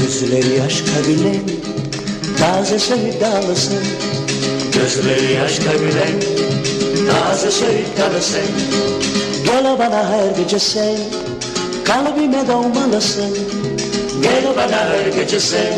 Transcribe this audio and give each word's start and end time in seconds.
Gözleri 0.00 0.58
yaş 0.58 0.82
kabilen 0.82 1.40
Taze 2.38 2.78
sevdalısın 2.78 3.78
Gözleri 4.72 5.32
yaş 5.32 5.58
kabilen 5.58 6.20
Taze 7.10 7.50
sevdalısın 7.50 8.40
Gel 9.44 9.78
bana 9.78 10.08
her 10.10 10.42
gece 10.42 10.58
sen 10.58 10.96
Kalbime 11.90 12.48
doğmalısın. 12.48 13.38
Gel 14.22 14.44
bana 14.56 14.76
her 14.76 15.06
gece 15.06 15.40
sen 15.40 15.72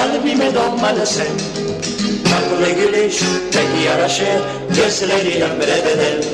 Kalbime 0.00 0.54
doğmalısın 0.54 1.28
Tatlı 2.24 2.70
gülüş 2.70 3.20
pek 3.52 3.86
yaraşır 3.86 4.40
Gözleri 4.76 5.30
emreder 5.30 6.24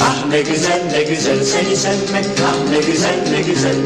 Ah 0.00 0.26
ne 0.30 0.40
güzel 0.40 0.80
ne 0.92 1.02
güzel 1.02 1.44
seni 1.44 1.76
sevmek 1.76 2.24
Ah 2.44 2.70
ne 2.70 2.78
güzel 2.92 3.14
ne 3.30 3.40
güzel. 3.40 3.76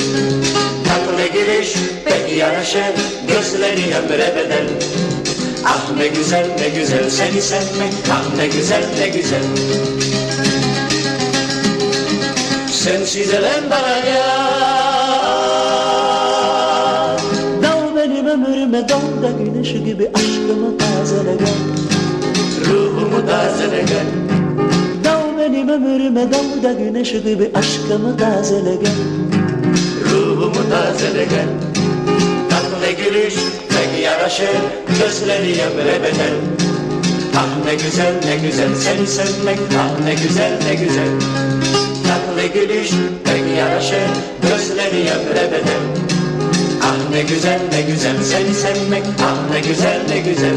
Tatlı 0.88 1.38
gülüş 1.38 1.68
pek 2.04 2.36
yaraşır 2.36 2.94
Gözleri 3.28 3.90
emreder 3.90 4.64
Ah 5.64 5.96
ne 5.96 6.06
güzel 6.08 6.46
ne 6.58 6.68
güzel 6.68 7.10
seni 7.10 7.42
sevmek 7.42 7.92
Ah 8.12 8.36
ne 8.36 8.46
güzel 8.46 8.84
ne 8.98 9.08
güzel. 9.08 9.42
Sensiz 12.72 13.34
elem 13.34 13.70
bana 13.70 13.96
ya 13.96 15.01
ömrüme 18.82 18.88
dal 18.88 19.22
da 19.22 19.30
güneş 19.44 19.72
gibi 19.72 20.10
aşkımı 20.14 20.78
tazele 20.78 21.36
gel. 21.36 21.54
Ruhumu 22.70 23.26
tazele 23.26 23.82
gel. 23.82 24.06
Dal 25.04 25.38
benim 25.38 25.68
ömrüme 25.68 26.32
dal 26.32 26.62
da 26.62 26.72
güneş 26.72 27.12
gibi 27.12 27.50
aşkımı 27.54 28.16
tazele 28.16 28.74
gel. 28.74 28.92
Ruhumu 30.10 30.70
tazele 30.70 31.24
gel. 31.24 31.48
Tatlı 32.50 33.04
gülüş 33.04 33.34
pek 33.68 34.04
yaraşır 34.04 34.46
Gözleri 34.98 35.50
emre 35.50 36.02
bedel. 36.02 36.34
Ah 37.36 37.64
ne 37.64 37.74
güzel 37.74 38.14
ne 38.24 38.48
güzel 38.48 38.74
seni 38.74 39.06
sevmek 39.06 39.58
Ah 39.78 40.04
ne 40.04 40.14
güzel 40.14 40.52
ne 40.68 40.74
güzel. 40.74 41.08
Tatlı 42.08 42.60
gülüş 42.60 42.90
pek 43.24 43.58
yaraşır 43.58 44.08
Gözleri 44.42 45.00
emre 45.00 45.52
bedel 45.52 46.11
ne 47.12 47.22
güzel 47.22 47.60
ne 47.72 47.82
güzel. 47.82 48.22
Seni 48.22 48.54
sevmek 48.54 49.04
Ah 49.22 49.50
ne 49.50 49.60
güzel 49.60 50.02
ne 50.08 50.18
güzel 50.18 50.54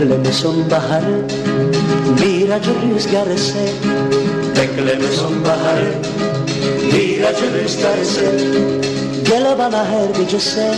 Bekleme 0.00 0.32
sonbaharı 0.32 1.20
Bir 2.22 2.50
acı 2.50 2.70
rüzgar 2.70 3.26
eser 3.26 3.70
Bekleme 4.56 5.12
sonbaharı 5.16 5.92
Bir 6.92 7.24
acı 7.24 7.44
rüzgar 7.54 7.98
eser 7.98 8.32
Gel 9.28 9.58
bana 9.58 9.84
her 9.84 10.22
gece 10.22 10.40
sen 10.40 10.74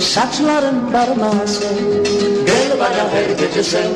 Saçların 0.00 0.92
barmasın 0.92 1.76
Gel 2.46 2.78
bana 2.80 3.10
her 3.12 3.46
gece 3.46 3.62
sen 3.62 3.88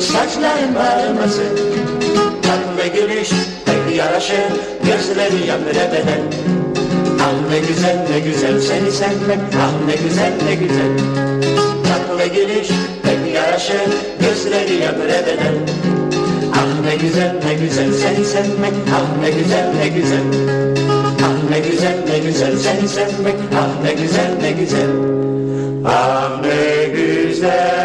Saçların 0.00 0.74
barmasın 0.74 1.58
Tatlı 2.42 2.86
gülüş 2.94 3.30
pek 3.66 3.96
yaraşır 3.96 4.50
Gözleri 4.84 5.46
yandıra 5.46 5.92
beden. 5.92 6.22
Ah 7.20 7.50
ne 7.50 7.58
güzel 7.58 8.06
ne 8.10 8.20
güzel 8.20 8.60
seni 8.60 8.92
sevmek 8.92 9.38
Ah 9.62 9.86
ne 9.86 10.08
güzel 10.08 10.32
ne 10.46 10.54
güzel. 10.54 10.98
Tatlı 11.84 12.34
gülüş 12.34 12.68
yaraşır 13.34 13.90
Gözleri 14.20 14.74
yandıra 14.74 15.26
beden 15.26 15.54
Ah 16.52 16.84
ne 16.84 16.96
güzel 16.96 17.34
ne 17.44 17.54
güzel 17.54 17.92
seni 17.92 18.24
sevmek. 18.24 18.72
Ah 18.94 19.22
ne 19.22 19.30
güzel 19.30 19.72
ne 19.74 19.88
güzel. 19.88 20.22
Ah 21.24 21.50
ne 21.50 21.58
güzel 21.58 21.96
ne 22.08 22.18
güzel 22.18 22.56
seni 22.56 22.88
sevmek. 22.88 23.34
Ah 23.54 23.84
ne 23.84 23.92
güzel 23.92 24.36
ne 24.42 24.52
güzel. 24.52 24.90
Ah 25.86 26.40
ne 26.42 26.84
güzel 26.84 27.79